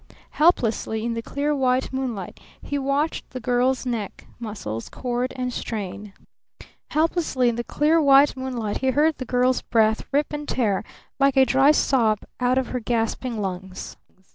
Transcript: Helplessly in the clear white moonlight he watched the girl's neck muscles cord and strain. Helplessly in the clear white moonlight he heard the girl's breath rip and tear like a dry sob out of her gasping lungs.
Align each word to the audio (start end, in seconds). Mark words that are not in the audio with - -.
Helplessly 0.31 1.05
in 1.05 1.13
the 1.13 1.21
clear 1.21 1.55
white 1.55 1.93
moonlight 1.93 2.39
he 2.59 2.79
watched 2.79 3.29
the 3.29 3.39
girl's 3.39 3.85
neck 3.85 4.25
muscles 4.39 4.89
cord 4.89 5.31
and 5.35 5.53
strain. 5.53 6.13
Helplessly 6.89 7.49
in 7.49 7.55
the 7.55 7.63
clear 7.63 8.01
white 8.01 8.35
moonlight 8.35 8.77
he 8.79 8.89
heard 8.89 9.19
the 9.19 9.25
girl's 9.25 9.61
breath 9.61 10.07
rip 10.11 10.33
and 10.33 10.47
tear 10.49 10.83
like 11.19 11.37
a 11.37 11.45
dry 11.45 11.69
sob 11.69 12.17
out 12.39 12.57
of 12.57 12.69
her 12.69 12.79
gasping 12.79 13.39
lungs. 13.43 13.95